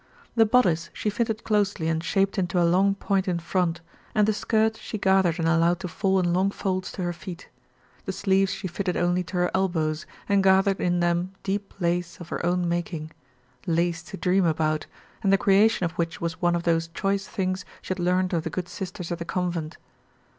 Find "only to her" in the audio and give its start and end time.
8.97-9.51